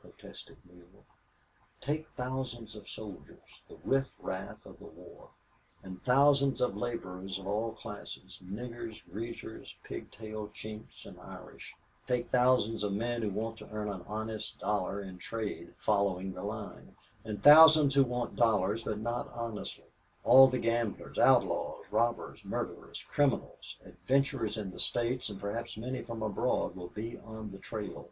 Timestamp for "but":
15.04-15.12